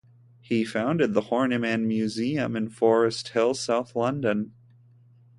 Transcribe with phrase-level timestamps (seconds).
[0.39, 4.51] He founded the Horniman Museum in Forest Hill, south London.